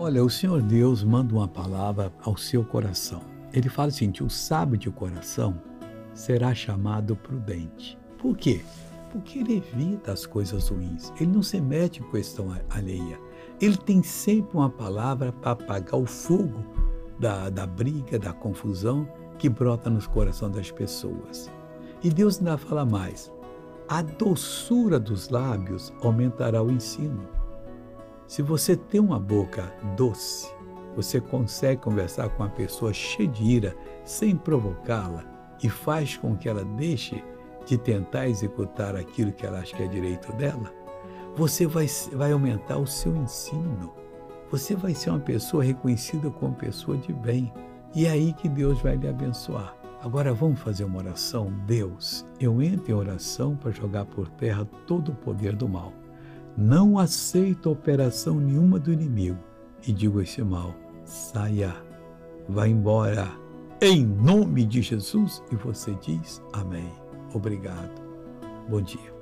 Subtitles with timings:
[0.00, 3.20] Olha, o Senhor Deus manda uma palavra ao seu coração.
[3.52, 5.60] Ele fala assim: o sábio de coração
[6.14, 7.98] será chamado prudente.
[8.16, 8.62] Por quê?
[9.10, 11.12] Porque ele evita as coisas ruins.
[11.16, 13.18] Ele não se mete em questão alheia.
[13.60, 16.64] Ele tem sempre uma palavra para apagar o fogo
[17.18, 21.50] da, da briga, da confusão que brota nos corações das pessoas.
[22.04, 23.32] E Deus ainda fala mais:
[23.88, 27.37] a doçura dos lábios aumentará o ensino.
[28.28, 30.52] Se você tem uma boca doce,
[30.94, 35.24] você consegue conversar com uma pessoa cheia de ira sem provocá-la
[35.62, 37.24] e faz com que ela deixe
[37.64, 40.70] de tentar executar aquilo que ela acha que é direito dela,
[41.34, 43.94] você vai, vai aumentar o seu ensino.
[44.50, 47.50] Você vai ser uma pessoa reconhecida como pessoa de bem.
[47.94, 49.74] E é aí que Deus vai lhe abençoar.
[50.02, 51.50] Agora vamos fazer uma oração.
[51.66, 55.94] Deus, eu entro em oração para jogar por terra todo o poder do mal.
[56.60, 59.38] Não aceito operação nenhuma do inimigo
[59.86, 61.72] e digo esse mal: saia,
[62.48, 63.28] vá embora,
[63.80, 65.40] em nome de Jesus.
[65.52, 66.92] E você diz amém.
[67.32, 68.02] Obrigado.
[68.68, 69.17] Bom dia.